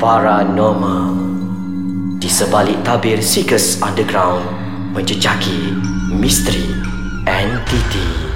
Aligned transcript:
Paranormal 0.00 1.12
Di 2.16 2.24
sebalik 2.24 2.80
tabir 2.80 3.20
Seekers 3.20 3.84
Underground 3.84 4.40
Menjejaki 4.96 5.76
misteri 6.16 6.72
entiti 7.28 8.32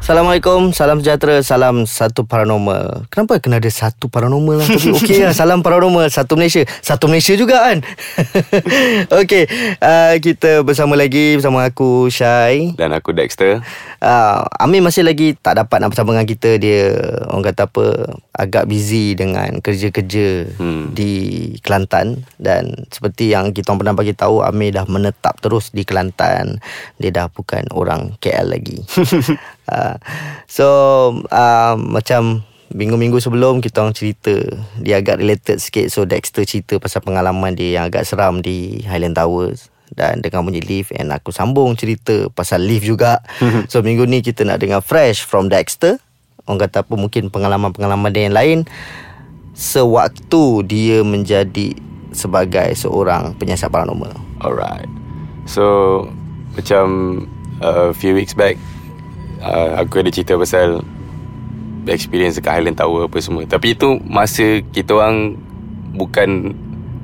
Assalamualaikum, 0.00 0.72
salam 0.76 1.00
sejahtera, 1.00 1.40
salam 1.40 1.88
satu 1.88 2.28
paranormal. 2.28 3.08
Kenapa 3.08 3.40
kena 3.40 3.56
ada 3.56 3.72
satu 3.72 4.12
paranormal 4.12 4.60
lah? 4.60 4.68
Tapi 4.68 4.92
okey 5.00 5.24
lah, 5.24 5.32
salam 5.40 5.64
paranormal, 5.64 6.12
satu 6.12 6.36
Malaysia. 6.36 6.60
Satu 6.84 7.08
Malaysia 7.08 7.32
juga 7.40 7.64
kan? 7.64 7.80
okey, 9.24 9.48
uh, 9.80 10.12
kita 10.20 10.60
bersama 10.60 10.92
lagi 10.92 11.40
bersama 11.40 11.64
aku, 11.64 12.12
Syai. 12.12 12.76
Dan 12.76 12.92
aku 12.92 13.16
Dexter. 13.16 13.64
Uh, 13.96 14.44
Amin 14.60 14.84
masih 14.84 15.08
lagi 15.08 15.40
tak 15.40 15.56
dapat 15.64 15.80
nak 15.80 15.96
bersama 15.96 16.12
dengan 16.12 16.28
kita. 16.28 16.60
Dia, 16.60 16.92
orang 17.32 17.44
kata 17.48 17.64
apa, 17.64 17.84
agak 18.34 18.66
busy 18.66 19.14
dengan 19.14 19.62
kerja-kerja 19.62 20.58
hmm. 20.58 20.92
di 20.92 21.12
Kelantan. 21.62 22.26
Dan 22.34 22.90
seperti 22.90 23.30
yang 23.30 23.54
kita 23.54 23.74
pernah 23.78 23.94
bagi 23.94 24.12
tahu, 24.12 24.42
Amin 24.42 24.74
dah 24.74 24.86
menetap 24.90 25.38
terus 25.38 25.70
di 25.70 25.86
Kelantan. 25.86 26.58
Dia 26.98 27.10
dah 27.14 27.26
bukan 27.30 27.70
orang 27.70 28.18
KL 28.18 28.50
lagi. 28.50 28.82
Uh, 29.70 29.96
so 30.50 30.66
uh, 31.30 31.78
macam 31.78 32.42
minggu-minggu 32.74 33.22
sebelum 33.22 33.62
kita 33.62 33.86
orang 33.86 33.94
cerita 33.94 34.34
dia 34.82 34.98
agak 34.98 35.22
related 35.22 35.62
sikit 35.62 35.86
so 35.94 36.02
Dexter 36.02 36.42
cerita 36.42 36.82
pasal 36.82 37.06
pengalaman 37.06 37.54
dia 37.54 37.78
yang 37.78 37.84
agak 37.86 38.02
seram 38.02 38.42
di 38.42 38.82
Highland 38.82 39.14
Towers 39.14 39.70
dan 39.94 40.24
dengan 40.24 40.42
bunyi 40.42 40.58
lift 40.58 40.90
and 40.96 41.14
aku 41.14 41.30
sambung 41.30 41.78
cerita 41.78 42.26
pasal 42.34 42.66
lift 42.66 42.82
juga 42.82 43.22
so 43.70 43.78
minggu 43.78 44.08
ni 44.10 44.26
kita 44.26 44.42
nak 44.42 44.58
dengar 44.58 44.82
fresh 44.82 45.22
from 45.22 45.46
Dexter 45.46 46.02
orang 46.46 46.60
kata 46.68 46.84
apa 46.84 46.94
mungkin 46.96 47.28
pengalaman-pengalaman 47.28 48.10
dia 48.12 48.22
yang 48.28 48.36
lain 48.36 48.58
sewaktu 49.54 50.66
dia 50.66 51.00
menjadi 51.06 51.76
sebagai 52.14 52.74
seorang 52.78 53.34
penyiasat 53.38 53.70
paranormal 53.70 54.14
alright 54.42 54.88
so 55.46 56.06
macam 56.54 57.18
a 57.62 57.90
uh, 57.90 57.90
few 57.94 58.14
weeks 58.14 58.34
back 58.34 58.58
uh, 59.44 59.78
aku 59.78 60.02
ada 60.02 60.10
cerita 60.10 60.34
pasal 60.38 60.82
experience 61.92 62.40
dekat 62.40 62.60
Highland 62.60 62.80
Tower 62.80 63.04
apa 63.08 63.18
semua. 63.20 63.44
Tapi 63.44 63.76
itu 63.76 64.00
masa 64.08 64.64
kita 64.72 64.96
orang 64.96 65.36
bukan 65.94 66.56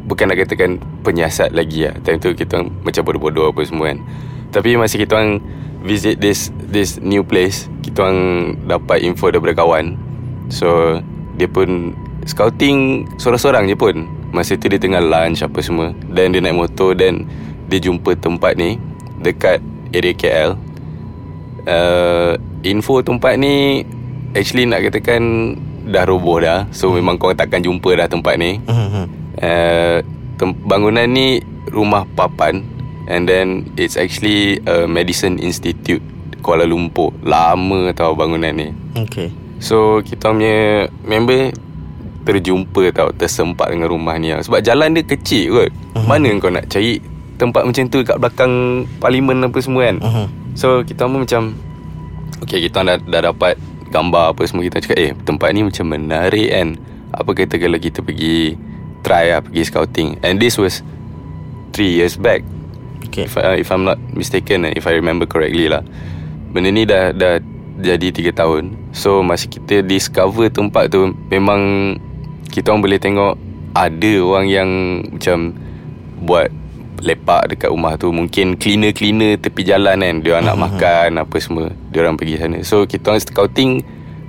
bukan 0.08 0.24
nak 0.32 0.38
katakan 0.40 0.80
penyiasat 1.04 1.52
lagi 1.52 1.88
lah. 1.88 1.94
Time 2.00 2.18
tu 2.18 2.32
kita 2.32 2.60
orang 2.60 2.72
macam 2.82 3.02
bodoh-bodoh 3.04 3.52
apa 3.52 3.60
semua 3.68 3.92
kan. 3.92 3.98
Tapi 4.50 4.80
masa 4.80 4.96
kita 4.96 5.20
orang 5.20 5.44
visit 5.84 6.18
this 6.18 6.48
this 6.72 6.96
new 7.00 7.20
place, 7.20 7.68
kita 7.90 8.06
orang 8.06 8.20
dapat 8.70 9.02
info 9.02 9.34
daripada 9.34 9.58
kawan. 9.58 9.98
So 10.46 10.98
dia 11.34 11.50
pun 11.50 11.92
scouting 12.24 13.10
seorang-seorang 13.18 13.66
je 13.66 13.76
pun. 13.76 14.06
Masa 14.30 14.54
tu 14.54 14.70
dia 14.70 14.78
tengah 14.78 15.02
lunch 15.02 15.42
apa 15.42 15.58
semua 15.58 15.90
dan 16.14 16.30
dia 16.30 16.38
naik 16.38 16.54
motor 16.54 16.94
dan 16.94 17.26
dia 17.66 17.82
jumpa 17.82 18.14
tempat 18.14 18.54
ni 18.54 18.78
dekat 19.18 19.58
area 19.90 20.14
KL 20.14 20.50
uh, 21.66 22.38
info 22.62 23.02
tempat 23.02 23.34
ni 23.36 23.82
actually 24.38 24.70
nak 24.70 24.86
katakan 24.86 25.54
dah 25.90 26.06
roboh 26.06 26.38
dah. 26.38 26.70
So 26.70 26.94
memang 26.94 27.18
kau 27.18 27.34
takkan 27.34 27.66
jumpa 27.66 27.98
dah 27.98 28.06
tempat 28.06 28.38
ni. 28.38 28.62
Uh, 29.40 29.98
tem- 30.38 30.58
bangunan 30.62 31.10
ni 31.10 31.42
rumah 31.74 32.06
papan 32.14 32.62
and 33.10 33.26
then 33.26 33.66
it's 33.74 33.98
actually 33.98 34.62
a 34.70 34.86
medicine 34.86 35.42
institute 35.42 36.02
Kuala 36.40 36.66
Lumpur. 36.66 37.14
Lama 37.22 37.92
tau 37.94 38.16
bangunan 38.16 38.52
ni. 38.52 38.72
Okay. 38.96 39.30
So 39.60 40.00
kita 40.00 40.32
punya 40.32 40.88
member 41.04 41.52
terjumpa 42.24 42.92
tau 42.92 43.12
tersempat 43.16 43.72
dengan 43.72 43.88
rumah 43.88 44.16
ni 44.20 44.32
lah. 44.32 44.44
sebab 44.44 44.60
jalan 44.60 44.96
dia 44.96 45.04
kecil 45.04 45.44
kot. 45.52 45.70
Uh-huh. 45.70 46.06
Mana 46.08 46.28
kau 46.40 46.52
nak 46.52 46.68
cari 46.68 47.00
tempat 47.40 47.64
macam 47.64 47.88
tu 47.88 48.04
kat 48.04 48.20
belakang 48.20 48.84
parlimen 49.00 49.44
apa 49.44 49.58
semua 49.60 49.88
kan. 49.88 49.96
Uh-huh. 50.00 50.26
So 50.58 50.82
kita 50.82 51.06
pun 51.06 51.24
macam 51.24 51.54
Okay 52.40 52.66
kita 52.66 52.82
dah, 52.82 52.96
dah 52.98 53.22
dapat 53.30 53.54
Gambar 53.92 54.34
apa 54.34 54.42
semua 54.48 54.64
Kita 54.66 54.80
cakap 54.80 54.98
Eh 54.98 55.12
tempat 55.26 55.52
ni 55.52 55.66
macam 55.66 55.86
menarik 55.86 56.50
kan 56.50 56.68
Apa 57.12 57.30
kata 57.36 57.60
kalau 57.60 57.78
kita 57.78 58.00
pergi 58.00 58.56
Try 59.04 59.36
lah 59.36 59.40
Pergi 59.44 59.62
scouting 59.68 60.08
And 60.24 60.40
this 60.40 60.56
was 60.56 60.80
Three 61.70 62.00
years 62.00 62.16
back 62.16 62.42
Okay 63.10 63.28
If, 63.28 63.36
uh, 63.36 63.56
if 63.58 63.68
I'm 63.70 63.84
not 63.84 64.00
mistaken 64.16 64.66
If 64.72 64.88
I 64.88 64.96
remember 64.96 65.28
correctly 65.28 65.68
lah 65.68 65.84
Benda 66.50 66.68
ni 66.70 66.84
dah 66.84 67.14
Dah 67.14 67.38
jadi 67.80 68.12
tiga 68.12 68.30
tahun. 68.34 68.76
So 68.92 69.24
masa 69.24 69.48
kita 69.48 69.80
discover 69.80 70.52
tempat 70.52 70.92
tu 70.92 71.16
Memang 71.32 71.94
Kita 72.52 72.74
orang 72.74 72.82
boleh 72.84 73.00
tengok 73.00 73.34
Ada 73.72 74.12
orang 74.20 74.46
yang 74.50 74.68
Macam 75.14 75.54
Buat 76.20 76.52
lepak 77.00 77.56
dekat 77.56 77.72
rumah 77.72 77.96
tu. 77.96 78.12
Mungkin 78.12 78.60
cleaner-cleaner 78.60 79.40
tepi 79.40 79.64
jalan 79.64 80.04
kan 80.04 80.14
dia 80.20 80.36
orang 80.36 80.46
nak 80.52 80.58
makan 80.60 81.08
apa 81.20 81.36
semua 81.40 81.72
dia 81.90 82.04
orang 82.04 82.16
pergi 82.20 82.36
sana. 82.38 82.58
So 82.62 82.84
kita 82.84 83.12
orang 83.12 83.22
scouting 83.24 83.70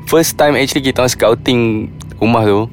first 0.07 0.39
time 0.39 0.55
actually 0.57 0.83
kita 0.83 1.03
orang 1.03 1.13
scouting 1.13 1.61
rumah 2.17 2.43
tu 2.47 2.67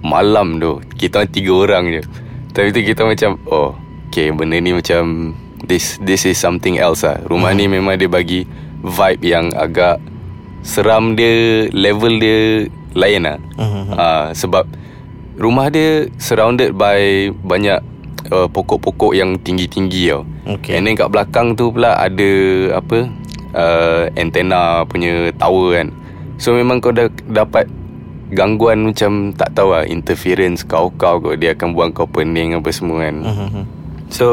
malam 0.00 0.62
tu. 0.62 0.80
Kita 0.96 1.22
orang 1.22 1.30
tiga 1.30 1.52
orang 1.52 1.84
je. 1.90 2.02
Tapi 2.50 2.74
tu 2.74 2.80
kita 2.82 3.02
macam 3.04 3.30
oh 3.50 3.74
okay 4.10 4.30
benda 4.30 4.58
ni 4.58 4.74
macam 4.74 5.34
this 5.66 6.00
this 6.04 6.24
is 6.24 6.36
something 6.36 6.80
else 6.80 7.04
lah 7.04 7.20
rumah 7.28 7.52
ni 7.52 7.68
memang 7.68 7.96
dia 8.00 8.08
bagi 8.08 8.48
vibe 8.80 9.22
yang 9.24 9.52
agak 9.56 10.00
seram 10.64 11.16
dia 11.16 11.68
level 11.72 12.20
dia 12.20 12.68
lain 12.96 13.22
lah 13.24 13.38
uh, 13.96 14.26
sebab 14.32 14.64
rumah 15.40 15.72
dia 15.72 16.04
surrounded 16.20 16.76
by 16.76 17.32
banyak 17.44 17.80
uh, 18.28 18.48
pokok-pokok 18.52 19.16
yang 19.16 19.40
tinggi-tinggi 19.40 20.12
tau. 20.12 20.22
Okay. 20.44 20.76
And 20.76 20.84
then 20.84 21.00
kat 21.00 21.08
belakang 21.08 21.56
tu 21.56 21.72
pula 21.72 21.96
ada 21.96 22.30
apa 22.76 23.08
uh, 23.56 24.02
antena 24.20 24.84
punya 24.84 25.32
tower 25.40 25.80
kan. 25.80 25.88
So 26.36 26.52
memang 26.52 26.84
kau 26.84 26.92
dah 26.92 27.08
dapat 27.28 27.68
gangguan 28.30 28.86
macam 28.86 29.32
tak 29.34 29.56
tahu 29.58 29.74
lah 29.74 29.84
interference 29.88 30.62
kau-kau 30.62 31.18
kau 31.18 31.34
dia 31.34 31.56
akan 31.56 31.72
buang 31.72 31.90
kau 31.96 32.04
pening 32.04 32.52
apa 32.52 32.68
semua 32.68 33.08
kan. 33.08 33.16
Uh-huh. 33.24 33.64
So 34.12 34.26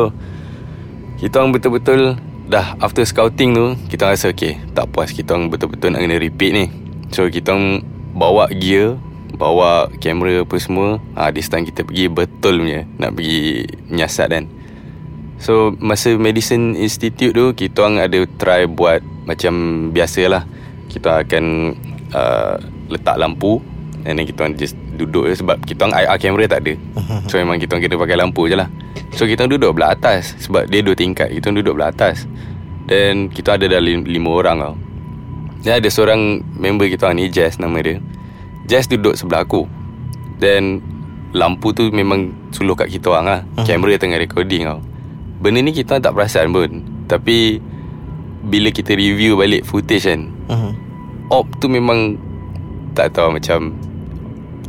kita 1.17 1.41
orang 1.41 1.53
betul-betul 1.57 2.13
dah 2.47 2.77
after 2.79 3.03
scouting 3.03 3.51
tu 3.57 3.75
kita 3.91 4.13
rasa 4.13 4.31
okay 4.31 4.55
tak 4.71 4.87
puas 4.93 5.11
kita 5.11 5.35
orang 5.35 5.49
betul-betul 5.49 5.91
nak 5.97 6.05
kena 6.05 6.17
repeat 6.21 6.51
ni. 6.53 6.65
So 7.09 7.25
kita 7.27 7.57
orang 7.57 7.81
bawa 8.13 8.49
gear 8.53 9.01
bawa 9.37 9.89
kamera 10.01 10.45
apa 10.45 10.55
semua. 10.61 11.01
Ha, 11.17 11.29
This 11.33 11.49
time 11.49 11.65
kita 11.65 11.85
pergi 11.85 12.09
betul 12.09 12.63
punya 12.63 12.87
Nak 12.97 13.11
pergi 13.13 13.69
menyiasat 13.91 14.27
kan. 14.33 14.45
So 15.37 15.75
masa 15.77 16.17
Medicine 16.17 16.73
Institute 16.73 17.29
tu 17.29 17.53
Kita 17.53 17.85
orang 17.85 18.01
ada 18.01 18.25
try 18.41 18.65
buat 18.65 19.05
Macam 19.29 19.53
biasalah. 19.93 20.49
Kita 20.89 21.21
akan 21.21 21.43
uh, 22.15 22.57
Letak 22.89 23.21
lampu 23.21 23.61
And 24.01 24.17
then 24.17 24.25
kita 24.25 24.47
orang 24.47 24.57
just 24.57 24.73
duduk 24.97 25.29
je 25.29 25.37
Sebab 25.37 25.61
kita 25.61 25.85
orang 25.85 25.95
IR 26.01 26.17
kamera 26.17 26.45
tak 26.57 26.61
ada. 26.65 26.73
So 27.29 27.37
memang 27.37 27.61
kita 27.61 27.77
orang 27.77 27.83
kena 27.85 28.01
pakai 28.01 28.17
lampu 28.17 28.49
je 28.49 28.57
lah 28.57 28.69
So 29.17 29.25
kita 29.25 29.49
duduk 29.49 29.73
belah 29.73 29.97
atas 29.97 30.37
Sebab 30.45 30.69
dia 30.69 30.85
dua 30.85 30.93
tingkat. 30.93 31.33
Kita 31.33 31.49
duduk 31.49 31.73
belah 31.73 31.89
atas. 31.89 32.29
Dan 32.85 33.33
kita 33.33 33.57
ada 33.57 33.65
dah 33.65 33.81
lima 33.81 34.29
orang 34.29 34.57
tau. 34.61 34.75
Dan 35.65 35.81
ada 35.81 35.89
seorang 35.89 36.45
member 36.55 36.87
kita 36.87 37.11
ni 37.17 37.27
Jazz 37.27 37.57
nama 37.57 37.81
dia. 37.81 37.97
Jazz 38.69 38.85
duduk 38.85 39.17
sebelah 39.17 39.43
aku. 39.43 39.65
Then 40.37 40.79
Lampu 41.33 41.73
tu 41.73 41.89
memang 41.89 42.31
Suluh 42.53 42.77
kat 42.77 42.93
kita 42.93 43.11
orang 43.11 43.25
lah. 43.25 43.41
Uh-huh. 43.57 43.65
Kamera 43.65 43.97
tengah 43.97 44.21
recording 44.21 44.63
tau. 44.69 44.79
Benda 45.41 45.59
ni 45.65 45.73
kita 45.73 45.97
tak 45.97 46.13
perasan 46.13 46.53
pun. 46.53 46.85
Tapi 47.09 47.57
Bila 48.47 48.69
kita 48.69 48.93
review 48.93 49.35
balik 49.35 49.65
footage 49.65 50.05
kan 50.05 50.29
uh-huh. 50.47 50.71
Op 51.33 51.49
tu 51.57 51.67
memang 51.67 52.15
Tak 52.93 53.17
tahu 53.17 53.35
macam 53.35 53.73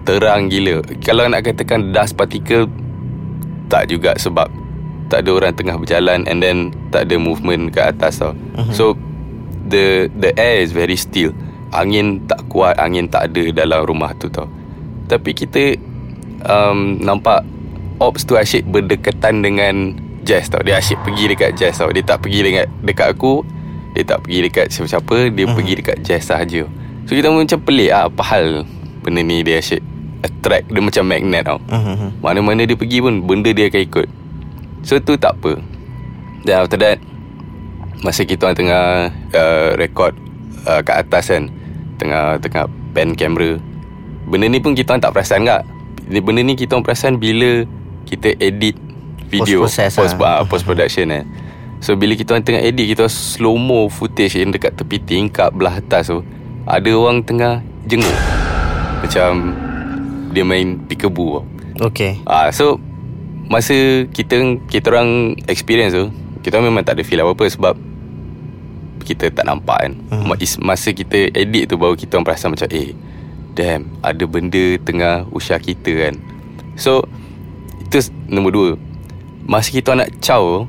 Terang 0.08 0.48
gila. 0.48 0.80
Kalau 1.04 1.28
nak 1.28 1.44
katakan 1.44 1.92
dust 1.92 2.16
particle 2.16 2.87
Tak 3.68 3.92
juga 3.92 4.16
sebab 4.16 4.48
Tak 5.12 5.24
ada 5.24 5.30
orang 5.32 5.52
tengah 5.56 5.76
berjalan 5.76 6.24
And 6.26 6.40
then 6.40 6.72
Tak 6.90 7.08
ada 7.08 7.16
movement 7.20 7.72
kat 7.72 7.96
atas 7.96 8.20
tau. 8.20 8.32
Uh-huh. 8.32 8.72
So 8.74 8.84
The 9.68 10.08
The 10.16 10.32
air 10.40 10.64
is 10.64 10.72
very 10.72 10.96
still. 10.96 11.36
Angin 11.76 12.24
tak 12.24 12.48
kuat 12.48 12.80
angin 12.80 13.12
tak 13.12 13.28
ada 13.28 13.52
dalam 13.52 13.84
rumah 13.84 14.16
tu 14.16 14.32
tau. 14.32 14.48
Tapi 15.04 15.36
kita 15.36 15.76
um, 16.48 16.96
nampak 17.04 17.44
ops 18.00 18.24
tu 18.24 18.40
asyik 18.40 18.64
berdekatan 18.64 19.44
dengan 19.44 19.92
Jazz 20.24 20.48
tau. 20.48 20.64
Dia 20.64 20.80
asyik 20.80 21.04
pergi 21.04 21.36
dekat 21.36 21.60
Jazz 21.60 21.76
tau. 21.76 21.92
Dia 21.92 22.00
tak 22.00 22.24
pergi 22.24 22.40
dekat 22.40 22.66
dekat 22.80 23.08
aku 23.12 23.44
dia 23.98 24.04
tak 24.04 24.22
pergi 24.22 24.38
dekat 24.46 24.66
siapa-siapa 24.70 25.16
dia 25.32 25.44
hmm. 25.48 25.54
pergi 25.58 25.72
dekat 25.80 25.96
Jazz 26.06 26.22
sahaja. 26.28 26.62
So 27.08 27.16
kita 27.16 27.32
macam 27.32 27.58
pelik 27.64 27.90
ah 27.90 28.06
apa 28.06 28.22
hal 28.22 28.62
benda 29.00 29.24
ni 29.24 29.40
dia 29.42 29.58
asyik 29.58 29.82
attract 30.28 30.68
dia 30.68 30.80
macam 30.84 31.04
magnet 31.08 31.42
tau 31.48 31.58
hmm. 31.58 32.20
mana-mana 32.20 32.68
dia 32.68 32.76
pergi 32.76 33.00
pun 33.00 33.24
benda 33.24 33.50
dia 33.50 33.72
akan 33.72 33.82
ikut 33.82 34.08
so 34.84 35.00
tu 35.00 35.16
tak 35.16 35.34
apa 35.40 35.58
then 36.44 36.56
after 36.60 36.78
that 36.78 37.00
masa 38.04 38.22
kita 38.22 38.54
tengah 38.54 39.10
uh, 39.34 39.68
record 39.74 40.14
uh, 40.68 40.84
kat 40.84 41.02
atas 41.02 41.32
kan 41.32 41.50
tengah 41.98 42.38
tengah 42.38 42.70
pen 42.94 43.16
kamera 43.18 43.58
benda 44.28 44.46
ni 44.46 44.62
pun 44.62 44.76
kita 44.76 45.00
tak 45.00 45.10
perasan 45.10 45.48
tak 45.48 45.66
benda 46.08 46.40
ni 46.40 46.54
kita 46.54 46.78
orang 46.78 46.86
perasan 46.86 47.18
bila 47.18 47.66
kita 48.08 48.32
edit 48.40 48.78
video 49.28 49.68
Post-process 49.68 49.92
post, 50.00 50.14
lah. 50.16 50.40
ah, 50.40 50.44
post 50.48 50.64
production 50.64 51.12
eh. 51.12 51.24
So 51.78 51.94
bila 51.94 52.16
kita 52.16 52.34
orang 52.34 52.42
tengah 52.48 52.62
edit 52.64 52.90
kita 52.96 53.06
slow 53.06 53.54
mo 53.54 53.86
footage 53.92 54.34
yang 54.34 54.50
dekat 54.50 54.74
tepi 54.74 54.98
tingkap 54.98 55.52
belah 55.54 55.78
atas 55.78 56.10
tu 56.10 56.24
ada 56.64 56.90
orang 56.96 57.22
tengah 57.22 57.60
jenguk. 57.86 58.16
Macam 59.04 59.54
dia 60.32 60.44
main 60.44 60.78
peekaboo. 60.88 61.44
Okay 61.78 62.20
Ah 62.26 62.50
so 62.50 62.80
masa 63.48 64.04
kita 64.12 64.60
kita 64.68 64.92
orang 64.92 65.38
experience 65.48 65.96
tu 65.96 66.12
kita 66.44 66.60
memang 66.60 66.84
tak 66.84 67.00
ada 67.00 67.02
feel 67.02 67.24
apa-apa 67.24 67.48
sebab 67.50 67.74
kita 69.02 69.32
tak 69.32 69.48
nampak 69.48 69.88
kan. 69.88 69.92
Hmm. 70.12 70.28
Masa 70.60 70.92
kita 70.92 71.32
edit 71.32 71.72
tu 71.72 71.80
baru 71.80 71.96
kita 71.96 72.20
orang 72.20 72.26
perasan 72.28 72.52
macam 72.52 72.68
eh 72.68 72.92
damn 73.56 73.88
ada 74.04 74.24
benda 74.28 74.76
tengah 74.84 75.24
usia 75.32 75.56
kita 75.56 76.08
kan. 76.08 76.14
So 76.76 77.08
itu 77.82 78.12
nombor 78.28 78.52
dua. 78.52 78.70
Masa 79.48 79.72
kita 79.72 79.96
nak 79.96 80.12
caw 80.20 80.68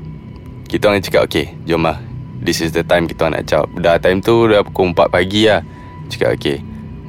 kita 0.66 0.88
orang 0.88 1.04
cakap 1.04 1.28
okay 1.28 1.52
jom 1.68 1.84
lah 1.84 2.00
this 2.40 2.64
is 2.64 2.72
the 2.72 2.80
time 2.80 3.04
kita 3.04 3.28
nak 3.28 3.44
caw. 3.44 3.68
Dah 3.76 4.00
time 4.00 4.24
tu 4.24 4.48
dah 4.48 4.64
pukul 4.64 4.96
4 4.96 5.12
pagi 5.12 5.46
lah. 5.46 5.60
Cakap 6.08 6.34
okay 6.34 6.58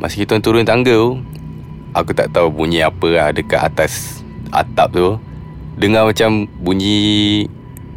masa 0.02 0.18
kita 0.18 0.42
turun 0.42 0.66
tangga 0.66 0.98
tu 0.98 1.22
Aku 1.92 2.12
tak 2.12 2.32
tahu 2.32 2.48
bunyi 2.48 2.80
apa 2.82 3.08
lah 3.08 3.28
dekat 3.30 3.60
atas 3.62 4.24
atap 4.50 4.92
tu. 4.92 5.20
Dengar 5.72 6.04
macam 6.04 6.46
bunyi 6.60 7.48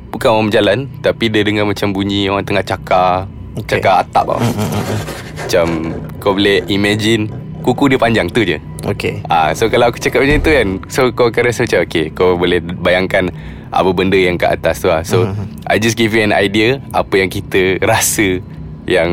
Bukan 0.09 0.31
orang 0.31 0.47
berjalan 0.47 0.79
Tapi 1.03 1.27
dia 1.27 1.43
dengar 1.43 1.67
macam 1.67 1.91
bunyi 1.91 2.31
orang 2.31 2.47
tengah 2.47 2.63
cakar 2.63 3.27
Okay. 3.55 3.79
Cakar 3.79 4.03
atap 4.03 4.35
tau. 4.35 4.39
Macam 5.39 5.67
kau 6.19 6.35
boleh 6.35 6.63
imagine 6.67 7.31
Kuku 7.63 7.87
dia 7.87 7.99
panjang 7.99 8.27
tu 8.31 8.43
je. 8.43 8.59
Okay 8.83 9.23
Ah, 9.27 9.55
So 9.55 9.67
kalau 9.67 9.91
aku 9.91 9.99
cakap 9.99 10.23
macam 10.23 10.39
tu 10.39 10.51
kan 10.51 10.69
So 10.87 11.01
kau 11.11 11.31
akan 11.31 11.43
rasa 11.51 11.67
macam 11.67 11.81
Okay 11.87 12.11
kau 12.11 12.35
boleh 12.35 12.59
bayangkan 12.63 13.31
Apa 13.71 13.91
benda 13.91 14.15
yang 14.15 14.35
kat 14.35 14.59
atas 14.59 14.83
tu 14.83 14.91
lah. 14.91 15.03
So 15.03 15.31
I 15.67 15.79
just 15.79 15.95
give 15.95 16.15
you 16.15 16.23
an 16.23 16.31
idea 16.31 16.79
Apa 16.91 17.19
yang 17.19 17.31
kita 17.31 17.79
rasa 17.83 18.39
Yang 18.87 19.11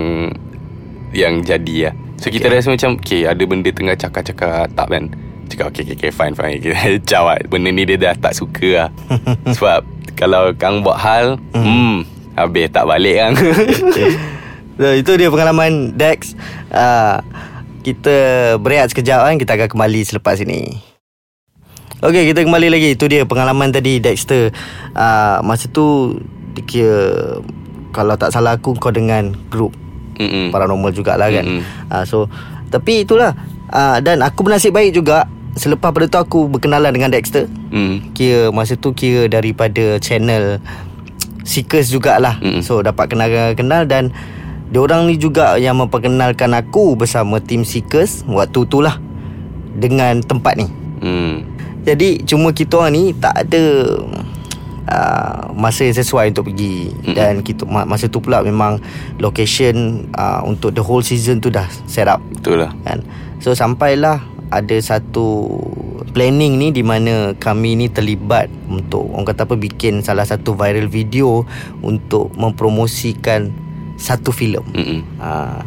Yang 1.14 1.34
jadi 1.46 1.76
lah 1.90 1.96
So 2.22 2.30
kita 2.30 2.54
Okay. 2.54 2.62
rasa 2.62 2.70
macam 2.70 3.02
Okay 3.02 3.26
ada 3.26 3.44
benda 3.50 3.74
tengah 3.74 3.98
cakar-cakar 3.98 4.70
atap 4.70 4.88
kan 4.94 5.10
Cakap 5.50 5.74
okay, 5.74 5.82
okay, 5.90 5.98
okay 5.98 6.12
fine 6.14 6.38
fine 6.38 6.62
Kita 6.62 6.78
jawab 7.18 7.42
Benda 7.50 7.74
ni 7.74 7.82
dia 7.84 7.98
dah 7.98 8.14
tak 8.14 8.38
suka 8.38 8.70
lah 8.86 8.90
Sebab 9.58 9.82
Kalau 10.14 10.54
kang 10.54 10.86
buat 10.86 11.02
hal 11.02 11.42
Hmm 11.58 12.06
Habis 12.38 12.70
tak 12.70 12.86
balik 12.86 13.18
kan 13.18 13.34
So, 14.82 14.90
itu 14.98 15.14
dia 15.14 15.30
pengalaman 15.30 15.94
Dex. 15.94 16.34
Uh, 16.74 17.22
kita 17.86 18.16
berehat 18.58 18.90
sekejap 18.90 19.30
kan. 19.30 19.36
Kita 19.38 19.54
akan 19.54 19.70
kembali 19.78 20.02
selepas 20.02 20.42
ini. 20.42 20.74
Okey, 22.02 22.34
kita 22.34 22.42
kembali 22.42 22.74
lagi. 22.74 22.98
Itu 22.98 23.06
dia 23.06 23.22
pengalaman 23.30 23.70
tadi 23.70 24.02
Dexter. 24.02 24.50
Uh, 24.98 25.38
masa 25.46 25.70
tu 25.70 26.18
dia 26.58 26.64
kira 26.66 27.00
kalau 27.94 28.18
tak 28.18 28.34
salah 28.34 28.58
aku 28.58 28.74
kau 28.74 28.90
dengan 28.90 29.38
grup 29.54 29.76
Mm-mm. 30.22 30.46
paranormal 30.54 30.94
jugalah 30.94 31.34
kan. 31.34 31.42
Mm-mm. 31.42 31.66
Uh, 31.90 32.06
so 32.06 32.30
tapi 32.70 33.04
itulah 33.04 33.34
uh, 33.74 33.98
dan 34.00 34.22
aku 34.22 34.46
bernasib 34.46 34.78
baik 34.78 34.94
juga 34.94 35.26
selepas 35.58 35.92
pada 35.92 36.08
tu 36.08 36.20
aku 36.22 36.40
berkenalan 36.48 36.94
dengan 36.94 37.10
Dexter. 37.12 37.50
Mm. 37.74 38.16
Kira 38.16 38.54
masa 38.54 38.78
tu 38.78 38.94
kira 38.94 39.28
daripada 39.28 40.00
channel 40.00 40.64
Seekers 41.44 41.90
jugalah. 41.90 42.38
Mm-mm. 42.40 42.62
So 42.62 42.80
dapat 42.80 43.12
kenal-kenal 43.12 43.90
dan 43.90 44.14
diorang 44.72 45.12
ni 45.12 45.20
juga 45.20 45.60
yang 45.60 45.76
memperkenalkan 45.84 46.56
aku 46.56 46.96
bersama 46.96 47.44
tim 47.44 47.68
Seekers 47.68 48.24
waktu 48.30 48.64
tu 48.72 48.80
lah 48.80 48.96
dengan 49.76 50.24
tempat 50.24 50.56
ni. 50.56 50.68
Mm. 51.04 51.36
Jadi 51.82 52.24
cuma 52.30 52.54
kita 52.54 52.78
orang 52.78 52.94
ni 52.94 53.04
tak 53.18 53.36
ada 53.36 53.64
uh, 54.88 55.21
masa 55.54 55.88
yang 55.88 55.98
sesuai 55.98 56.36
untuk 56.36 56.52
pergi 56.52 56.92
Mm-mm. 56.92 57.16
dan 57.16 57.34
kita 57.46 57.68
ma- 57.68 57.88
masa 57.88 58.08
tu 58.08 58.20
pula 58.24 58.42
memang 58.42 58.82
location 59.22 60.08
uh, 60.16 60.42
untuk 60.44 60.74
the 60.76 60.84
whole 60.84 61.04
season 61.04 61.40
tu 61.40 61.48
dah 61.52 61.68
set 61.86 62.08
up 62.08 62.20
Betul 62.34 62.66
lah 62.66 62.72
kan. 62.84 63.04
So 63.42 63.54
sampailah 63.58 64.22
ada 64.52 64.78
satu 64.84 65.48
planning 66.12 66.60
ni 66.60 66.68
di 66.76 66.84
mana 66.84 67.32
kami 67.40 67.80
ni 67.80 67.88
terlibat 67.88 68.52
untuk 68.68 69.08
orang 69.16 69.26
kata 69.32 69.48
apa 69.48 69.56
bikin 69.56 70.04
salah 70.04 70.28
satu 70.28 70.54
viral 70.54 70.92
video 70.92 71.48
untuk 71.80 72.30
mempromosikan 72.36 73.50
satu 73.96 74.36
filem. 74.36 74.66
Ha. 75.24 75.64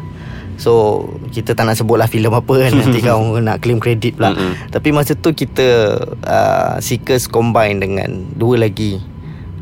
So 0.61 1.03
kita 1.33 1.57
tak 1.57 1.67
nak 1.67 1.81
sebutlah 1.81 2.07
filem 2.07 2.31
apa 2.31 2.55
kan 2.69 2.73
nanti 2.77 3.03
kau 3.07 3.41
nak 3.41 3.65
claim 3.65 3.81
kredit 3.81 4.21
pula. 4.21 4.37
Mm-mm. 4.37 4.71
Tapi 4.71 4.89
masa 4.93 5.17
tu 5.17 5.33
kita 5.33 5.99
uh, 6.23 6.77
Seekers 6.79 7.27
combine 7.27 7.81
dengan 7.81 8.23
dua 8.37 8.61
lagi 8.61 9.01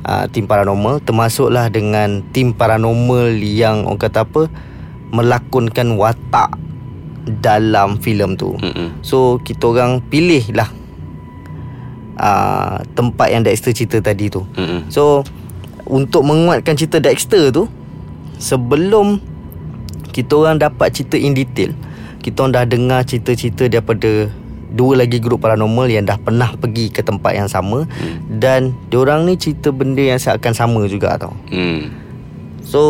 uh, 0.07 0.25
tim 0.31 0.47
paranormal 0.47 1.03
termasuklah 1.03 1.71
dengan 1.71 2.23
tim 2.35 2.55
paranormal 2.55 3.35
yang 3.39 3.87
orang 3.87 4.01
kata 4.01 4.27
apa 4.27 4.51
melakonkan 5.13 5.99
watak 6.01 6.57
dalam 7.43 8.01
filem 8.01 8.35
tu. 8.35 8.57
Mm-mm. 8.59 8.99
So 9.05 9.39
kita 9.45 9.71
orang 9.71 10.03
pilih 10.11 10.43
lah 10.59 10.71
uh, 12.19 12.83
tempat 12.99 13.31
yang 13.31 13.47
Dexter 13.47 13.71
cerita 13.71 14.03
tadi 14.03 14.33
tu. 14.33 14.43
Mm-mm. 14.59 14.91
So 14.91 15.23
untuk 15.87 16.27
menguatkan 16.27 16.75
cerita 16.75 16.99
Dexter 16.99 17.55
tu 17.55 17.69
sebelum 18.43 19.23
kita 20.13 20.35
orang 20.37 20.61
dapat 20.61 20.93
cerita 20.93 21.17
in 21.17 21.33
detail, 21.33 21.73
kita 22.21 22.45
orang 22.45 22.53
dah 22.53 22.65
dengar 22.69 23.01
cerita-cerita 23.07 23.71
daripada 23.71 24.29
dua 24.73 25.05
lagi 25.05 25.21
grup 25.21 25.45
paranormal 25.45 25.87
yang 25.93 26.09
dah 26.09 26.17
pernah 26.17 26.57
pergi 26.57 26.89
ke 26.89 27.05
tempat 27.05 27.37
yang 27.37 27.49
sama 27.49 27.85
Hmm. 27.85 28.41
dan 28.41 28.73
diorang 28.89 29.29
ni 29.29 29.37
cerita 29.37 29.69
benda 29.71 30.01
yang 30.01 30.17
seakan 30.17 30.57
sama 30.57 30.81
juga 30.89 31.21
tau. 31.21 31.37
Mm. 31.53 31.93
So 32.65 32.81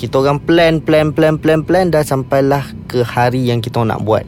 kita 0.00 0.24
orang 0.24 0.40
plan 0.40 0.80
plan 0.80 1.12
plan 1.12 1.36
plan 1.36 1.60
plan 1.60 1.92
dah 1.92 2.00
sampailah 2.00 2.72
ke 2.88 3.04
hari 3.04 3.52
yang 3.52 3.60
kita 3.60 3.84
nak 3.84 4.00
buat 4.00 4.24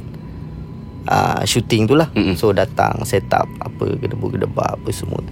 uh, 1.09 1.41
shooting 1.49 1.89
tu 1.89 1.97
lah. 1.97 2.13
Mm-mm. 2.13 2.37
So 2.37 2.53
datang 2.53 3.09
set 3.09 3.25
up 3.33 3.49
apa 3.65 3.97
gedebuk-gedebak 3.97 4.77
apa 4.77 4.89
semua. 4.93 5.25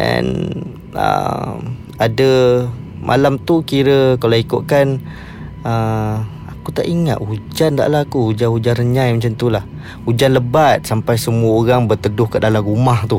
And 0.00 0.64
uh, 0.96 1.60
ada 2.00 2.64
malam 3.04 3.36
tu 3.44 3.60
kira 3.60 4.16
kalau 4.16 4.36
ikutkan 4.40 5.04
uh, 5.68 6.24
aku 6.70 6.76
tak 6.76 6.86
ingat 6.86 7.18
hujan 7.18 7.74
tak 7.74 7.90
lah 7.90 8.00
aku 8.00 8.30
hujan-hujan 8.30 8.74
renyai 8.76 9.10
macam 9.10 9.34
tu 9.34 9.50
lah. 9.50 9.66
Hujan 10.02 10.30
lebat 10.32 10.86
sampai 10.86 11.18
semua 11.18 11.50
orang 11.56 11.84
berteduh 11.84 12.24
kat 12.24 12.38
dalam 12.40 12.62
rumah 12.62 13.02
tu. 13.04 13.18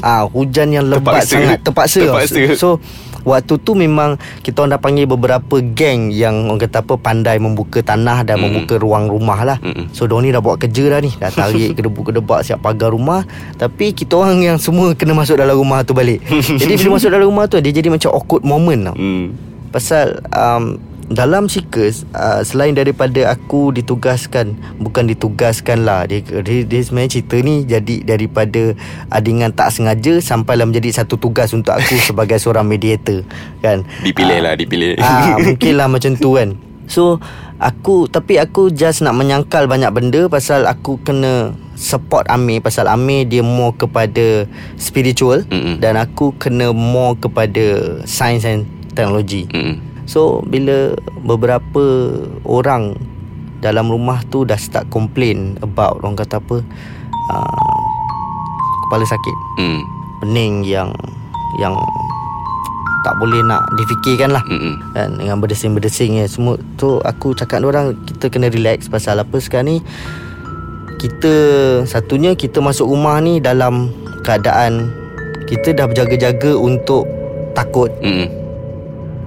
Ah 0.00 0.24
hujan 0.24 0.72
yang 0.72 0.88
lebat 0.88 1.20
Terpaksa. 1.20 1.36
sangat 1.36 1.58
terpaksa. 1.60 2.00
Terpaksa. 2.02 2.40
So 2.56 2.80
waktu 3.22 3.58
tu 3.58 3.74
memang 3.74 4.16
kita 4.40 4.62
orang 4.62 4.72
dah 4.72 4.80
panggil 4.80 5.04
beberapa 5.04 5.60
geng 5.60 6.08
yang 6.08 6.46
orang 6.46 6.62
kata 6.62 6.80
apa 6.80 6.96
pandai 6.96 7.36
membuka 7.36 7.82
tanah 7.82 8.22
dan 8.22 8.36
Mm. 8.36 8.42
membuka 8.46 8.74
ruang 8.76 9.04
rumah 9.06 9.44
lah. 9.44 9.58
Mm-mm. 9.60 9.92
So 9.92 10.06
diorang 10.06 10.24
ni 10.24 10.30
dah 10.30 10.40
buat 10.40 10.56
kerja 10.56 10.88
dah 10.88 11.00
ni 11.02 11.12
Dah 11.12 11.28
tarik 11.28 11.72
kedebuk-kedebak 11.76 12.40
Siap 12.42 12.58
pagar 12.58 12.88
rumah 12.88 13.24
Tapi 13.54 13.90
kita 13.90 14.14
orang 14.14 14.40
yang 14.40 14.56
semua 14.56 14.92
Kena 14.92 15.12
masuk 15.12 15.36
dalam 15.36 15.52
rumah 15.52 15.82
tu 15.82 15.92
balik 15.92 16.24
Jadi 16.60 16.72
bila 16.74 16.96
masuk 16.96 17.10
dalam 17.10 17.26
rumah 17.26 17.44
tu 17.44 17.58
Dia 17.58 17.68
jadi 17.70 17.88
macam 17.88 18.12
awkward 18.12 18.40
moment 18.42 18.80
tau 18.82 18.96
Mm. 18.96 19.26
Pasal 19.68 20.06
um, 20.30 20.78
Dalam 21.06 21.46
Seekers 21.46 22.02
uh, 22.12 22.42
Selain 22.42 22.74
daripada 22.74 23.30
aku 23.30 23.70
ditugaskan 23.70 24.58
Bukan 24.82 25.06
ditugaskan 25.06 25.86
lah 25.86 26.02
Dia, 26.10 26.18
dia, 26.42 26.66
dia 26.66 26.80
sebenarnya 26.82 27.10
cerita 27.20 27.36
ni 27.38 27.62
Jadi 27.62 28.02
daripada 28.02 28.74
Adingan 29.14 29.54
tak 29.54 29.70
sengaja 29.70 30.18
Sampailah 30.18 30.66
menjadi 30.66 31.02
satu 31.02 31.14
tugas 31.14 31.54
Untuk 31.54 31.78
aku 31.78 31.94
sebagai 32.10 32.42
seorang 32.42 32.66
mediator 32.66 33.22
Kan 33.62 33.86
Dipilih 34.02 34.38
Ah, 34.38 34.44
lah 34.50 34.54
Dipilih 34.58 34.98
Ah, 34.98 35.38
mungkin 35.46 35.72
lah 35.78 35.86
macam 35.86 36.18
tu 36.18 36.34
kan. 36.34 36.58
So 36.86 37.18
aku 37.58 38.06
tapi 38.06 38.38
aku 38.38 38.70
just 38.70 39.02
nak 39.02 39.18
menyangkal 39.18 39.66
banyak 39.66 39.90
benda 39.90 40.30
pasal 40.30 40.70
aku 40.70 41.02
kena 41.02 41.50
support 41.74 42.24
Amir 42.30 42.62
pasal 42.62 42.86
Amir 42.86 43.26
dia 43.26 43.42
more 43.42 43.74
kepada 43.74 44.46
spiritual 44.78 45.42
Mm-mm. 45.50 45.82
dan 45.82 45.98
aku 45.98 46.32
kena 46.38 46.70
more 46.70 47.18
kepada 47.18 47.98
science 48.06 48.46
and 48.46 48.70
technology. 48.94 49.50
Mm-mm. 49.50 49.95
So 50.06 50.40
bila 50.46 50.94
beberapa 51.22 52.14
orang 52.46 52.94
dalam 53.58 53.90
rumah 53.90 54.22
tu 54.30 54.46
dah 54.46 54.56
start 54.56 54.86
complain 54.88 55.58
about 55.60 55.98
orang 56.00 56.14
kata 56.14 56.38
apa 56.38 56.62
uh, 57.34 57.80
kepala 58.86 59.02
sakit 59.02 59.36
Mm. 59.58 59.80
pening 60.22 60.54
yang 60.62 60.92
yang 61.58 61.74
tak 63.02 63.16
boleh 63.18 63.40
nak 63.42 63.62
difikirkan 63.74 64.34
lah 64.34 64.44
Mm-mm. 64.46 64.76
kan 64.92 65.14
dengan 65.16 65.38
berdesing-berdesing 65.38 66.20
ya 66.20 66.26
semua 66.28 66.58
tu 66.76 66.98
aku 67.02 67.32
cakap 67.32 67.62
orang 67.62 67.94
kita 68.04 68.28
kena 68.28 68.50
relax 68.52 68.90
pasal 68.90 69.22
apa 69.22 69.36
sekarang 69.38 69.66
ni 69.66 69.78
kita 71.00 71.32
satunya 71.86 72.34
kita 72.34 72.58
masuk 72.60 72.86
rumah 72.86 73.16
ni 73.22 73.38
dalam 73.38 73.94
keadaan 74.26 74.90
kita 75.46 75.70
dah 75.72 75.86
berjaga-jaga 75.86 76.58
untuk 76.58 77.06
takut 77.54 77.88
Mm-mm. 78.02 78.26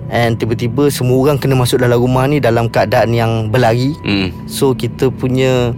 And 0.09 0.35
tiba-tiba 0.35 0.89
semua 0.89 1.17
orang 1.19 1.37
kena 1.37 1.53
masuk 1.53 1.79
dalam 1.79 1.97
rumah 1.97 2.25
ni 2.25 2.37
dalam 2.37 2.65
keadaan 2.65 3.13
yang 3.13 3.31
berlari 3.47 3.93
Mm. 4.01 4.33
so 4.45 4.73
kita 4.73 5.09
punya 5.09 5.73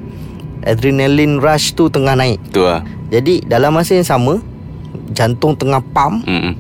adrenaline 0.61 1.37
rush 1.37 1.73
tu 1.73 1.87
tengah 1.87 2.13
naik. 2.13 2.39
Tu 2.49 2.61
lah 2.61 2.81
Jadi 3.11 3.43
dalam 3.43 3.75
masa 3.75 3.91
yang 3.93 4.07
sama 4.07 4.39
jantung 5.11 5.51
tengah 5.53 5.83
pump 5.91 6.23
Mm-mm. 6.23 6.55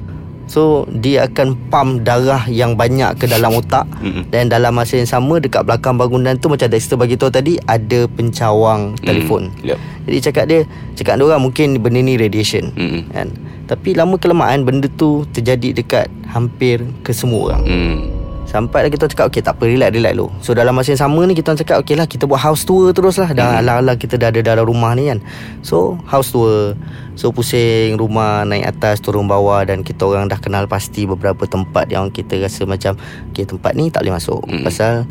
So 0.51 0.83
dia 0.91 1.31
akan 1.31 1.55
pump 1.71 2.03
darah 2.03 2.43
yang 2.51 2.75
banyak 2.75 3.15
ke 3.15 3.23
dalam 3.23 3.55
otak. 3.55 3.87
Dan 4.35 4.51
dalam 4.51 4.75
masa 4.75 4.99
yang 4.99 5.07
sama 5.07 5.39
dekat 5.39 5.63
belakang 5.63 5.95
bangunan 5.95 6.35
tu 6.35 6.51
Macam 6.51 6.67
Dexter 6.67 6.97
bagi 6.99 7.15
tahu 7.15 7.29
tadi 7.31 7.55
Ada 7.69 8.09
pencawang 8.11 8.97
telefon 8.99 9.53
yep. 9.61 9.77
Jadi 10.09 10.17
cakap 10.19 10.43
dia 10.49 10.59
Cakap 10.97 11.21
dia 11.21 11.25
orang 11.29 11.43
mungkin 11.45 11.79
benda 11.79 12.01
ni 12.03 12.17
radiation 12.19 12.73
kan? 13.13 13.31
Tapi 13.69 13.95
lama 13.95 14.19
kelamaan 14.19 14.67
benda 14.67 14.91
tu 14.99 15.23
terjadi 15.31 15.79
dekat 15.79 16.07
hampir 16.27 16.83
ke 17.05 17.15
semua 17.15 17.55
orang 17.55 17.63
Mm. 17.63 18.20
Sampai 18.51 18.83
lah 18.83 18.91
kita 18.91 19.07
cakap 19.07 19.31
Okay 19.31 19.39
tak 19.39 19.55
apa 19.55 19.63
relax 19.63 19.95
relax 19.95 20.11
dulu 20.11 20.27
So 20.43 20.51
dalam 20.51 20.75
masa 20.75 20.91
yang 20.91 20.99
sama 20.99 21.23
ni 21.23 21.31
Kita 21.31 21.49
orang 21.49 21.61
cakap 21.63 21.77
Okay 21.79 21.95
lah 21.95 22.03
kita 22.03 22.27
buat 22.27 22.35
house 22.37 22.67
tour 22.67 22.91
terus 22.91 23.15
lah 23.15 23.31
Dah 23.31 23.47
Hmm. 23.47 23.59
ala-ala 23.63 23.95
kita 23.95 24.19
dah 24.19 24.27
ada 24.27 24.43
dalam 24.43 24.67
rumah 24.67 24.91
ni 24.91 25.07
kan 25.07 25.23
So 25.63 25.95
house 26.03 26.29
tour 26.29 26.75
So 27.15 27.31
pusing 27.31 27.95
rumah 27.95 28.43
Naik 28.43 28.67
atas 28.69 28.99
turun 28.99 29.23
bawah 29.25 29.63
Dan 29.63 29.81
kita 29.81 30.03
orang 30.03 30.27
dah 30.27 30.35
kenal 30.35 30.67
pasti 30.67 31.07
Beberapa 31.07 31.47
tempat 31.47 31.87
yang 31.87 32.11
kita 32.11 32.35
rasa 32.37 32.67
macam 32.67 32.99
Okay 33.31 33.47
tempat 33.47 33.71
ni 33.71 33.87
tak 33.87 34.03
boleh 34.03 34.19
masuk 34.19 34.43
Hmm. 34.43 34.67
Pasal 34.67 35.07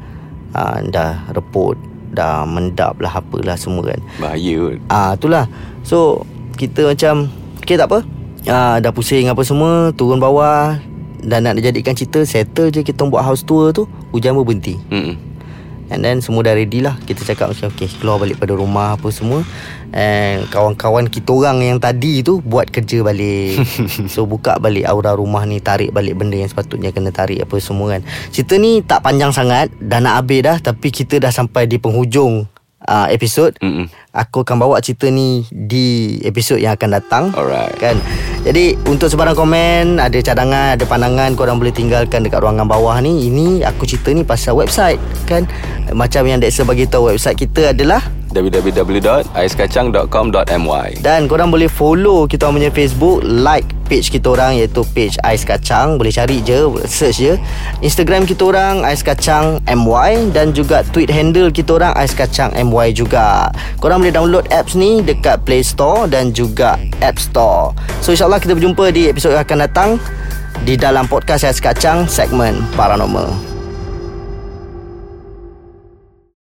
uh, 0.53 0.77
Dah 0.85 1.25
reput 1.33 1.81
Dah 2.11 2.45
mendap 2.45 3.01
lah 3.01 3.17
apalah 3.17 3.57
semua 3.57 3.89
kan 3.89 4.01
Bahaya 4.19 4.53
kot 4.69 4.79
Ah 4.87 5.17
itulah. 5.17 5.49
So 5.81 6.29
kita 6.55 6.93
macam 6.93 7.33
okey 7.65 7.81
tak 7.81 7.89
apa. 7.89 8.05
Ah 8.45 8.77
dah 8.77 8.93
pusing 8.93 9.29
apa 9.29 9.41
semua, 9.41 9.95
turun 9.95 10.21
bawah 10.21 10.77
dan 11.23 11.47
nak 11.47 11.61
jadikan 11.61 11.95
cerita 11.97 12.25
settle 12.25 12.73
je 12.73 12.81
kita 12.85 13.05
buat 13.07 13.25
house 13.25 13.45
tour 13.45 13.71
tu, 13.71 13.85
hujan 14.13 14.37
pun 14.37 14.45
berhenti. 14.45 14.77
Mm-mm. 14.89 15.31
And 15.91 16.07
then 16.07 16.23
semua 16.23 16.47
dah 16.47 16.55
ready 16.55 16.79
lah 16.79 16.95
Kita 17.03 17.27
cakap 17.27 17.51
macam 17.51 17.67
Okay 17.75 17.91
keluar 17.99 18.23
balik 18.23 18.39
pada 18.39 18.55
rumah 18.55 18.95
Apa 18.95 19.11
semua 19.11 19.43
And 19.91 20.47
kawan-kawan 20.47 21.11
kita 21.11 21.35
orang 21.35 21.67
yang 21.67 21.83
tadi 21.83 22.23
tu 22.23 22.39
Buat 22.39 22.71
kerja 22.71 23.03
balik 23.03 23.67
So 24.15 24.23
buka 24.23 24.63
balik 24.63 24.87
aura 24.87 25.19
rumah 25.19 25.43
ni 25.51 25.59
Tarik 25.59 25.91
balik 25.91 26.15
benda 26.15 26.39
yang 26.39 26.47
sepatutnya 26.47 26.95
Kena 26.95 27.11
tarik 27.11 27.43
apa 27.43 27.59
semua 27.59 27.99
kan 27.99 28.07
Cerita 28.31 28.55
ni 28.55 28.87
tak 28.87 29.03
panjang 29.03 29.35
sangat 29.35 29.75
Dah 29.83 29.99
nak 29.99 30.23
habis 30.23 30.47
dah 30.47 30.57
Tapi 30.63 30.95
kita 30.95 31.19
dah 31.19 31.35
sampai 31.35 31.67
di 31.67 31.83
penghujung 31.83 32.47
uh, 32.87 33.07
Episod 33.11 33.59
Mm-mm. 33.59 33.91
Aku 34.11 34.43
akan 34.43 34.59
bawa 34.59 34.83
cerita 34.83 35.07
ni 35.07 35.47
Di 35.55 36.19
episod 36.27 36.59
yang 36.59 36.75
akan 36.75 36.99
datang. 36.99 37.25
Alright. 37.31 37.79
Kan? 37.79 37.95
Jadi 38.43 38.75
untuk 38.91 39.07
sebarang 39.07 39.39
komen 39.39 40.03
Ada 40.03 40.19
cadangan 40.19 40.75
Ada 40.75 40.83
pandangan 40.83 41.39
Korang 41.39 41.63
boleh 41.63 41.71
tinggalkan 41.71 42.27
Dekat 42.27 42.43
ruangan 42.43 42.67
bawah 42.67 42.99
ni. 42.99 43.31
Ini 43.31 43.63
aku 43.63 43.87
cerita 43.87 44.11
ni 44.11 44.27
Pasal 44.27 44.59
website 44.59 44.99
Kan? 45.31 45.47
Macam 45.95 46.27
yang 46.27 46.43
Dexter 46.43 46.67
bagi 46.67 46.91
tahu 46.91 47.15
Website 47.15 47.39
kita 47.39 47.71
adalah 47.71 48.03
www.aiskacang.com.my 48.31 51.03
Dan 51.03 51.27
korang 51.27 51.51
boleh 51.51 51.67
follow 51.67 52.31
Kita 52.31 52.47
punya 52.47 52.71
Facebook 52.71 53.27
Like 53.27 53.67
page 53.91 54.15
kita 54.15 54.31
orang 54.31 54.55
Iaitu 54.55 54.87
page 54.95 55.19
Ais 55.27 55.43
Kacang. 55.43 55.99
Boleh 55.99 56.15
cari 56.15 56.39
je 56.47 56.63
Search 56.87 57.19
je. 57.19 57.35
Instagram 57.83 58.23
kita 58.23 58.47
orang 58.47 58.87
Ais 58.87 59.03
Kacang 59.03 59.59
MY 59.67 60.31
Dan 60.31 60.55
juga 60.55 60.87
tweet 60.95 61.11
handle 61.11 61.51
kita 61.51 61.75
orang 61.75 61.91
Ais 61.99 62.15
Kacang 62.15 62.55
MY 62.55 62.95
juga 62.95 63.51
Korang 64.01 64.09
boleh 64.09 64.17
download 64.17 64.47
apps 64.49 64.73
ni 64.81 65.05
Dekat 65.05 65.45
Play 65.45 65.61
Store 65.61 66.09
Dan 66.09 66.33
juga 66.33 66.81
App 67.05 67.21
Store. 67.21 67.77
So 68.01 68.17
insyaAllah 68.17 68.41
kita 68.41 68.57
berjumpa 68.57 68.89
Di 68.97 69.13
episod 69.13 69.37
yang 69.37 69.45
akan 69.45 69.69
datang 69.69 69.91
Di 70.65 70.81
dalam 70.81 71.05
podcast 71.05 71.45
Ais 71.45 71.61
Kacang 71.61 72.09
Segmen 72.09 72.65
Paranormal 72.81 73.60